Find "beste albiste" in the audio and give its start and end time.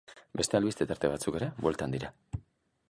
0.39-0.87